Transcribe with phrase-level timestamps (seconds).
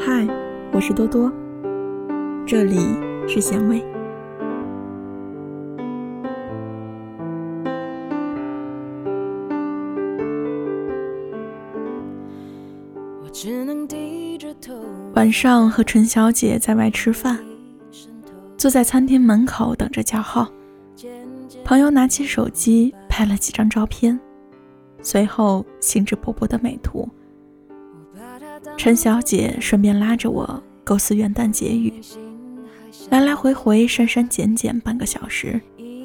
[0.00, 0.24] 嗨，
[0.72, 1.30] 我是多多，
[2.46, 2.76] 这里
[3.26, 3.84] 是咸味。
[15.14, 17.36] 晚上和陈小姐在外吃饭，
[18.56, 20.48] 坐在餐厅门口等着叫号。
[21.64, 24.18] 朋友拿起手机拍了几张照片，
[25.02, 27.08] 随后兴致勃勃的美图。
[28.78, 31.92] 陈小姐顺便拉着我构思元旦结语，
[33.10, 35.60] 来来回回删删减减半个小时，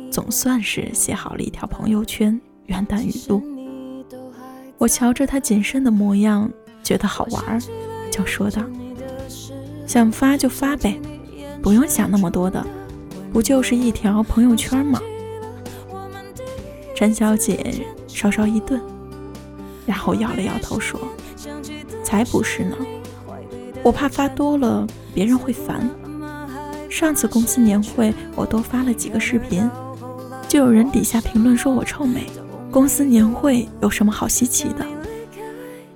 [0.09, 3.43] 总算是写好了一条朋友圈元旦语录。
[4.79, 6.51] 我瞧着她谨慎的模样，
[6.81, 7.61] 觉得好玩，
[8.11, 8.63] 就说道
[9.85, 10.99] ：“想发就发呗，
[11.61, 12.65] 不用想那么多的，
[13.31, 14.99] 不就是一条朋友圈吗？”
[16.97, 18.81] 陈小姐稍稍一顿，
[19.85, 20.99] 然后摇了摇头说
[22.13, 22.77] ：“才不是呢，
[23.81, 25.89] 我怕发多了别人会烦。
[26.87, 29.67] 上次公司年会我多发了几个视频，
[30.47, 32.27] 就有人底下评论说我臭美。
[32.69, 34.85] 公司年会有什么好稀奇的？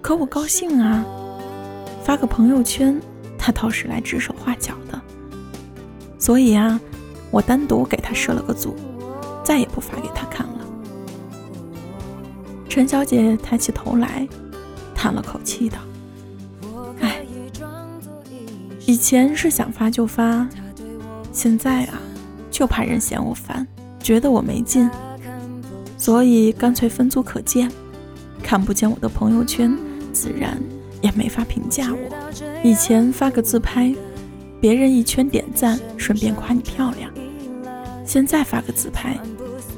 [0.02, 1.06] 可我高兴啊，
[2.04, 3.00] 发个朋友圈，
[3.38, 5.00] 他倒是来指手画脚的。
[6.18, 6.82] 所以啊，
[7.30, 8.76] 我单独给他设了个组，
[9.44, 10.66] 再也不发给他看了。”
[12.68, 14.28] 陈小姐抬起头来，
[14.96, 15.78] 叹了口气道
[18.88, 20.48] ：“以前是想发就发，
[21.34, 22.00] 现在啊，
[22.50, 23.68] 就怕人嫌我烦，
[24.00, 24.90] 觉得我没劲，
[25.98, 27.70] 所以干脆分组可见，
[28.42, 29.78] 看不见我的朋友圈，
[30.14, 30.58] 自然
[31.02, 32.32] 也没法评价我。
[32.64, 33.94] 以前发个自拍，
[34.62, 37.12] 别人一圈点赞，顺便夸你漂亮；
[38.06, 39.20] 现在发个自拍，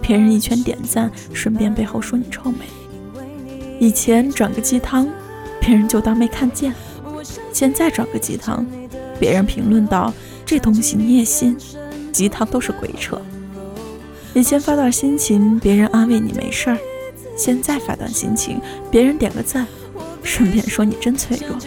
[0.03, 2.59] 别人一圈点赞，顺便背后说你臭美。”
[3.81, 5.09] 以前转个鸡汤，
[5.59, 6.71] 别人就当没看见；
[7.51, 8.63] 现在转个鸡汤，
[9.19, 10.13] 别人评论道
[10.45, 11.57] ：“这东西你也信？
[12.11, 13.21] 鸡汤都是鬼扯。”
[14.33, 16.77] 以前发段心情，别人安慰你没事儿；
[17.35, 19.67] 现在发段心情，别人点个赞，
[20.23, 21.57] 顺便说你真脆弱。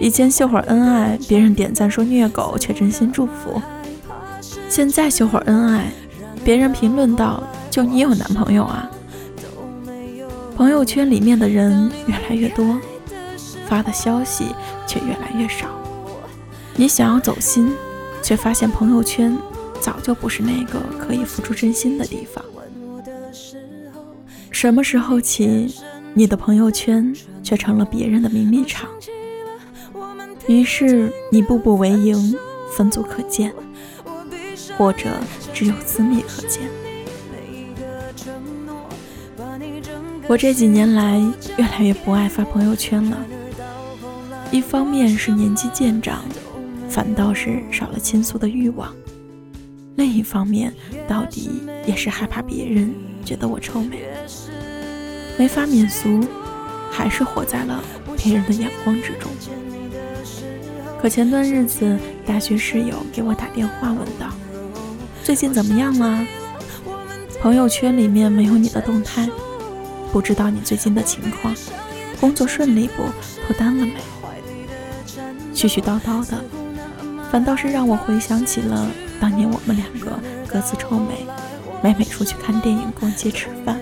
[0.00, 3.60] 以前秀会儿恩爱，别人点赞说虐狗，却真心祝福；
[4.68, 5.92] 现在秀会儿恩爱，
[6.44, 8.90] 别人评论道：“就你有男朋友啊？”
[10.56, 12.78] 朋友圈里面的人越来越多，
[13.68, 14.46] 发的消息
[14.86, 15.66] 却越来越少。
[16.76, 17.72] 你想要走心，
[18.22, 19.36] 却发现朋友圈
[19.80, 22.44] 早就不是那个可以付出真心的地方。
[24.50, 25.72] 什么时候起，
[26.14, 28.88] 你的朋友圈却成了别人的名利场？
[30.46, 32.36] 于是你步步为营，
[32.72, 33.52] 分组可见，
[34.76, 35.10] 或者
[35.52, 36.62] 只有私密可见。
[40.26, 41.18] 我这几年来
[41.56, 43.18] 越来越不爱发朋友圈了，
[44.50, 46.24] 一方面是年纪渐长，
[46.94, 48.88] 反倒是少了倾诉的欲望；
[49.96, 50.72] 另一方面，
[51.08, 51.50] 到底
[51.84, 52.94] 也是害怕别人
[53.24, 54.04] 觉得我臭美，
[55.36, 56.20] 没法免俗，
[56.92, 57.82] 还是活在了
[58.16, 59.28] 别人的眼光之中。
[61.02, 64.32] 可前段日子，大学室友给我打电话问道
[65.24, 66.24] ：“最近怎么样了？
[67.42, 69.28] 朋友圈里面没有你的动态。”
[70.12, 71.52] 不知道你最近的情况，
[72.20, 73.02] 工作顺利不？
[73.44, 73.94] 脱单了没？
[75.52, 76.44] 絮絮叨叨的，
[77.30, 78.88] 反倒是让我回想起了
[79.20, 81.26] 当年我们两个各自臭美，
[81.82, 83.80] 每每出去看电影、逛街、吃饭，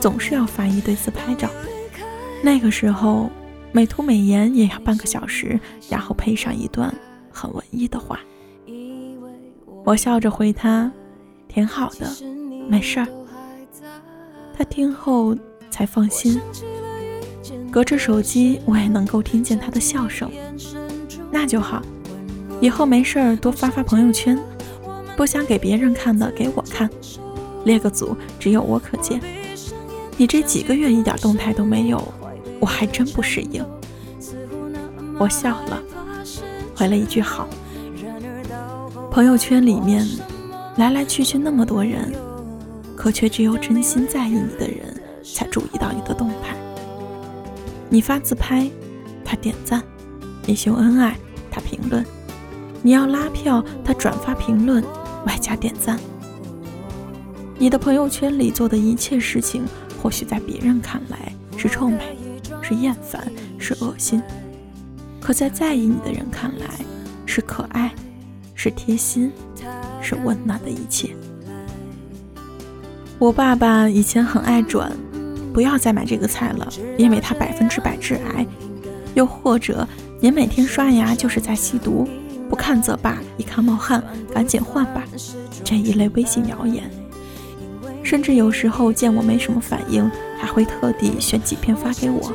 [0.00, 1.48] 总是要发一堆自拍照。
[2.42, 3.30] 那个时候，
[3.72, 6.92] 美图美颜也要半个小时，然后配上一段
[7.30, 8.20] 很文艺的话。
[9.84, 10.90] 我笑着回他
[11.48, 12.10] ：“挺好的，
[12.68, 13.06] 没事儿。”
[14.56, 15.36] 他听后。
[15.70, 16.40] 才放心，
[17.70, 20.28] 隔着手机我也能够听见他的笑声，
[21.30, 21.82] 那就好。
[22.60, 24.38] 以后没事儿多发发朋友圈，
[25.16, 26.88] 不想给别人看的给我看，
[27.64, 29.20] 列个组只有我可见。
[30.16, 32.02] 你这几个月一点动态都没有，
[32.60, 33.64] 我还真不适应。
[35.18, 35.82] 我笑了，
[36.74, 37.48] 回了一句好。
[39.10, 40.06] 朋友圈里面
[40.76, 42.12] 来来去去那么多人，
[42.96, 44.94] 可却只有真心在意你的人。
[45.34, 46.56] 才注意到你的动态。
[47.90, 48.68] 你发自拍，
[49.24, 49.80] 他点赞；
[50.46, 51.18] 你秀恩爱，
[51.50, 52.02] 他评论；
[52.82, 54.82] 你要拉票，他转发评论，
[55.26, 55.98] 外加点赞。
[57.58, 59.64] 你的朋友圈里做的一切事情，
[60.02, 62.16] 或许在别人看来是臭美，
[62.62, 64.20] 是厌烦，是恶心；
[65.20, 66.66] 可在在意你的人看来，
[67.26, 67.92] 是可爱，
[68.54, 69.32] 是贴心，
[70.00, 71.10] 是温暖的一切。
[73.18, 74.92] 我爸爸以前很爱转。
[75.50, 78.46] 不要再买这个菜了，因为它百分之百致癌。
[79.14, 79.84] 又或者
[80.20, 82.06] 您每天刷牙就是在吸毒，
[82.48, 84.02] 不看则罢，一看冒汗，
[84.32, 85.04] 赶紧换吧。
[85.64, 86.90] 这一类微信谣言，
[88.02, 92.32] 甚至有时候见我没什么反应，还会特地选几篇发给我，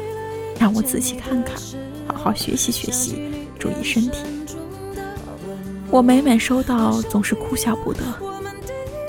[0.60, 1.56] 让我仔细看看，
[2.08, 4.20] 好好学习学习，注意身体。
[5.90, 8.02] 我每每收到，总是哭笑不得，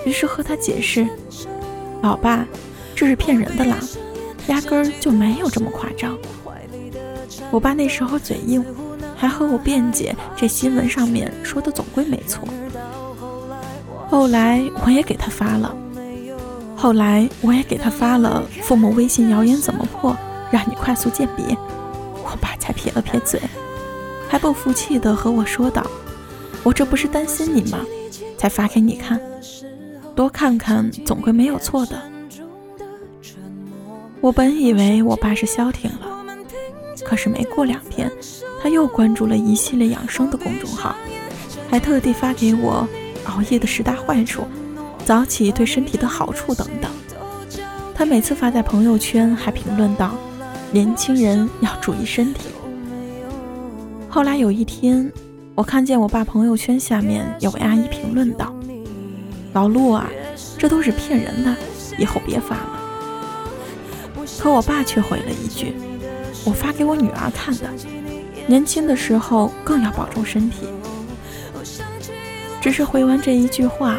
[0.06, 1.06] 于是和他解释
[2.02, 2.46] ：“老爸，
[2.94, 3.78] 这是骗人的啦，
[4.48, 6.16] 压根儿就没有这么夸张。”
[7.50, 8.64] 我爸那时候嘴硬，
[9.16, 12.46] 还和我辩解，这新闻上面说的总归没错。
[14.08, 15.75] 后来我也给他发了，
[16.76, 20.16] 后来我也给他发了父母微信谣言怎么破，
[20.50, 21.56] 让你快速鉴别。
[22.22, 23.40] 我爸才撇了撇嘴，
[24.28, 25.84] 还不服气的和我说道
[26.62, 27.78] ：“我这不是担心你吗？
[28.37, 29.20] 才发给你看，
[30.14, 32.00] 多看看总归没有错的。”
[34.20, 36.11] 我本以为我爸是消停了。
[37.05, 38.11] 可是没过两天，
[38.64, 40.96] 他又关注了一系列养生的公众号，
[41.70, 42.88] 还特地发给我
[43.26, 44.43] 熬夜的十大坏处、
[45.05, 46.90] 早起对身体的好处等等。
[47.94, 50.14] 他每次发在朋友圈还评论道
[50.72, 52.49] ：“年轻人要注意身体。”
[54.08, 55.12] 后来有一天，
[55.55, 58.55] 我看见我爸朋友圈下面有位阿姨评论道
[59.52, 60.08] ：“老陆啊，
[60.56, 61.55] 这都是骗人的，
[61.99, 62.81] 以后别发了。”
[64.40, 65.75] 可我爸却回了一句。
[66.46, 67.69] 我发给我女儿看的，
[68.46, 70.67] 年轻的时候更要保重身体。
[72.61, 73.96] 只是回完这一句话，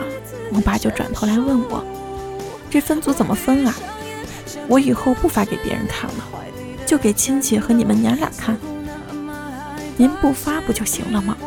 [0.52, 1.84] 我爸就转头来问我
[2.70, 3.76] ：“这分组怎么分啊？
[4.68, 6.26] 我以后不发给别人看了，
[6.86, 8.58] 就给亲戚和你们娘俩看。
[9.98, 11.38] 您不发不就行了吗？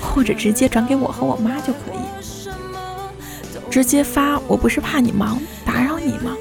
[0.00, 1.96] 或者直接转给我和我妈就可以。
[3.70, 6.36] 直接发，我不是怕你忙打扰你吗？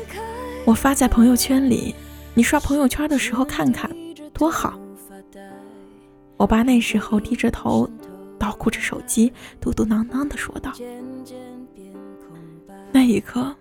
[0.66, 1.96] 我发在朋友圈里，
[2.34, 3.90] 你刷朋友圈的时候看看。”
[4.38, 4.78] 多好！
[6.46, 7.90] 我爸那时候低着头，
[8.38, 10.72] 捣鼓着手机，嘟嘟囔囔地说道。
[12.92, 13.52] 那一刻，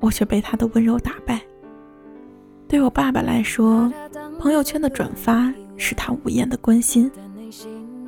[0.00, 1.40] 我却被他的温柔打败。
[2.66, 3.88] 对我爸爸来说，
[4.36, 7.08] 朋友圈的转发是他无言的关心，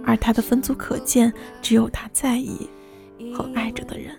[0.05, 2.69] 而他的分组可见，只有他在意
[3.33, 4.13] 和爱着的人。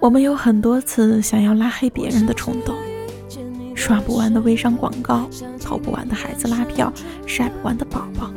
[0.00, 2.74] 我们有很多次想要拉黑别人的冲动。
[3.86, 5.28] 刷不完的微商广告，
[5.60, 6.90] 投不完的孩子拉票，
[7.26, 8.30] 晒不完的宝宝，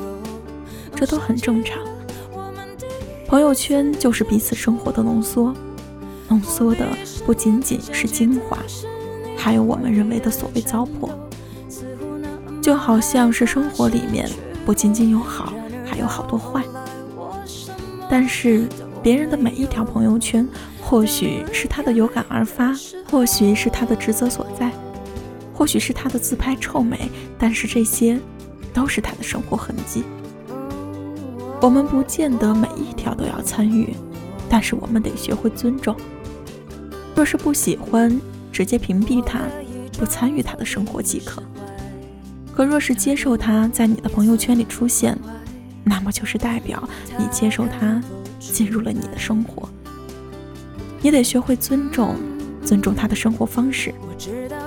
[0.94, 1.80] 这都很正常。
[3.26, 5.54] 朋友圈就是彼此生活的浓缩，
[6.28, 6.86] 浓缩的
[7.26, 8.58] 不仅仅是精华，
[9.38, 11.12] 还有我们认为的所谓糟粕。
[12.62, 14.30] 就好像是生活里面
[14.66, 15.54] 不仅仅有好，
[15.86, 16.62] 还有好多坏。
[18.10, 18.68] 但是
[19.02, 20.46] 别人的每一条朋友圈，
[20.82, 22.76] 或许是他的有感而发，
[23.10, 24.70] 或许是他的职责所在。
[25.58, 27.10] 或许是他的自拍臭美，
[27.40, 28.20] 但是这些
[28.72, 30.04] 都是他的生活痕迹。
[31.60, 33.96] 我们不见得每一条都要参与，
[34.48, 35.96] 但是我们得学会尊重。
[37.16, 38.22] 若是不喜欢，
[38.52, 39.42] 直接屏蔽他，
[39.98, 41.42] 不参与他的生活即可。
[42.54, 45.18] 可若是接受他在你的朋友圈里出现，
[45.84, 46.88] 那么就是代表
[47.18, 48.00] 你接受他
[48.40, 49.68] 进入了你的生活。
[51.02, 52.16] 你得学会尊重，
[52.68, 53.94] 尊重他的生活方式。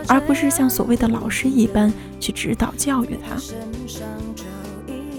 [0.09, 3.37] 而不是像所谓的老师一般去指导教育他。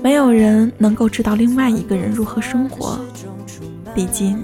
[0.03, 2.99] 没有人能够知道另外一个人如何生活，
[3.93, 4.41] 毕竟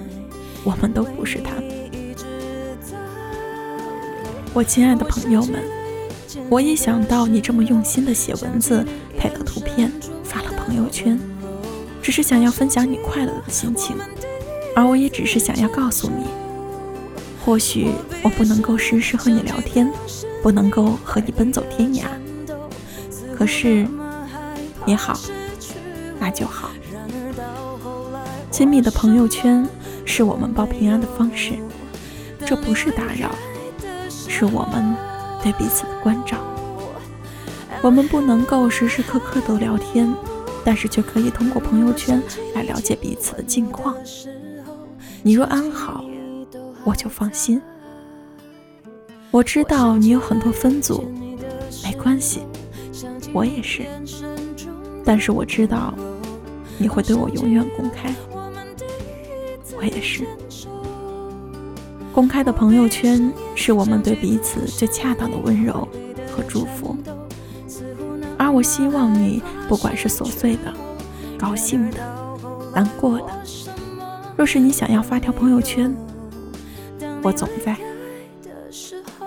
[0.63, 1.51] 我们都不是他。
[4.53, 5.61] 我亲爱的朋友们，
[6.49, 8.85] 我一想到你这么用心的写文字、
[9.17, 9.91] 配了图片、
[10.23, 11.19] 发了朋友圈，
[12.01, 13.95] 只是想要分享你快乐的心情，
[14.75, 16.25] 而我也只是想要告诉你，
[17.47, 17.89] 或许
[18.21, 19.89] 我不能够时时和你聊天。
[20.43, 22.03] 不能够和你奔走天涯，
[23.35, 23.87] 可是
[24.85, 25.19] 你好，
[26.19, 26.69] 那就好。
[28.51, 29.67] 亲密的朋友圈
[30.05, 31.53] 是我们报平安的方式，
[32.45, 33.31] 这不是打扰，
[34.09, 34.95] 是我们
[35.41, 36.37] 对彼此的关照。
[37.81, 40.13] 我们不能够时时刻刻都聊天，
[40.63, 42.21] 但是却可以通过朋友圈
[42.53, 43.95] 来了解彼此的近况。
[45.23, 46.05] 你若安好，
[46.87, 47.61] 我就放心。
[49.29, 51.03] 我知道你有很多分组，
[51.83, 52.43] 没关系，
[53.33, 53.83] 我也是。
[55.03, 55.93] 但是我知道
[56.77, 58.15] 你会对我永远公开，
[59.77, 60.25] 我也是。
[62.13, 65.85] 公开的朋友圈是我们对彼此最恰当的温柔
[66.31, 66.95] 和祝福。
[68.37, 70.73] 而我希望你，不管是琐碎的、
[71.37, 71.97] 高兴的、
[72.73, 73.25] 难过的，
[74.37, 75.93] 若是你想要发条朋友圈，
[77.23, 77.75] 我总在，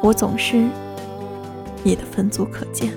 [0.01, 0.57] 我总是
[1.83, 2.93] 你的分组可见。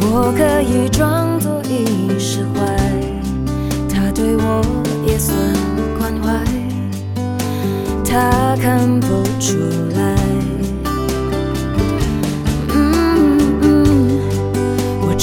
[0.00, 2.10] 我可以装作已，
[3.88, 4.62] 他对我
[5.06, 5.34] 也算
[5.98, 6.44] 关怀，
[8.04, 9.06] 他看不
[9.40, 9.56] 出
[9.96, 10.17] 来。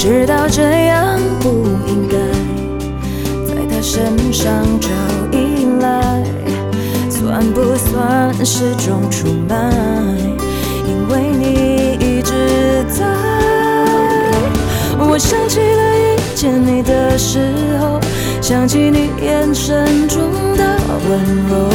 [0.08, 2.16] 知道这样不应该
[3.44, 4.88] 在他身上找
[5.32, 6.22] 依赖，
[7.10, 9.68] 算不算是种出卖？
[10.86, 13.04] 因为你一直在。
[14.96, 17.40] 我想起了遇见你的时
[17.80, 17.98] 候，
[18.40, 20.22] 想起你眼神中
[20.56, 21.68] 的温柔，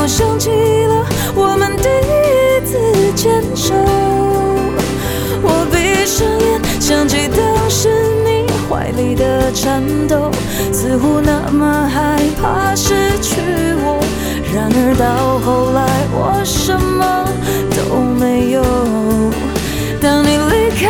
[0.00, 2.78] 我想起了我们第一次
[3.14, 3.74] 牵手。
[5.42, 7.49] 我闭上眼，想起的
[9.52, 10.30] 颤抖，
[10.72, 13.40] 似乎那么害怕失去
[13.82, 14.00] 我。
[14.54, 15.80] 然而到后来，
[16.12, 17.24] 我什么
[17.76, 18.62] 都没有。
[20.00, 20.88] 当你离开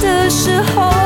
[0.00, 0.96] 的时候。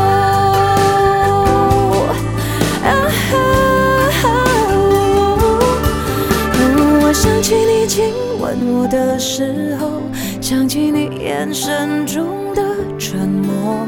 [7.05, 10.01] 我想起你亲吻我的时候，
[10.41, 12.63] 想起你眼神中的
[12.99, 13.87] 沉默，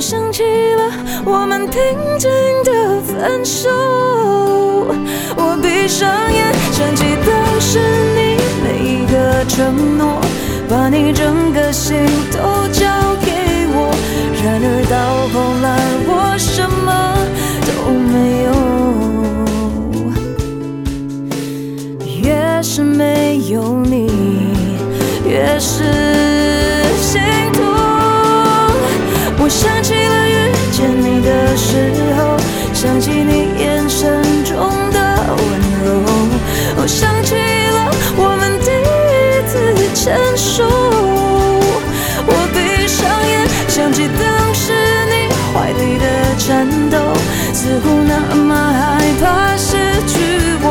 [0.00, 0.92] 想起了
[1.24, 1.82] 我们平
[2.18, 2.30] 静
[2.64, 3.68] 的分手。
[5.36, 7.78] 我闭上眼，想起当时
[8.14, 10.20] 你每一个承诺，
[10.68, 11.96] 把你整个心
[12.32, 12.38] 都
[12.72, 12.86] 交
[13.24, 13.32] 给
[13.74, 13.90] 我。
[14.44, 15.66] 然而到后来，
[16.06, 16.88] 我什么
[17.66, 18.14] 都没
[18.44, 18.48] 有，
[22.22, 23.96] 越是没有你。
[25.26, 25.84] 越是
[27.00, 27.20] 心
[27.52, 27.62] 痛，
[29.38, 29.77] 我想
[47.80, 48.80] 乎那么害
[49.20, 50.16] 怕失去
[50.62, 50.66] 我。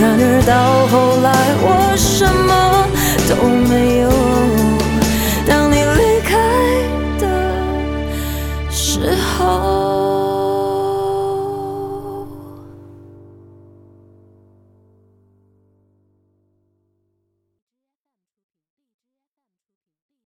[0.18, 0.52] 而到
[0.88, 1.28] 后来，
[1.62, 2.41] 我什么？